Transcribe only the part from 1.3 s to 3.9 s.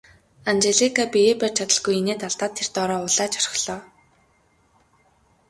барьж чадалгүй инээд алдаад тэр дороо улайж орхилоо.